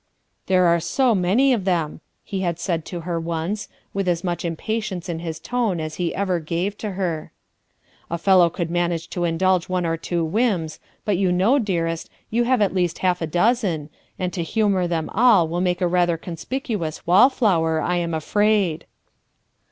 [0.47, 4.07] "There are so many of them!" he had said WHIMS 11 to her once, with
[4.09, 7.31] as much impatience in his tone as he ever gave to her,
[8.09, 12.09] "A fellow could manage to indulge one or two whim g, but you know, dearest,
[12.31, 15.87] you have at least half a dozen, and to humor them all will make a
[15.87, 18.87] rather conspicuous wallflower, I am afraid."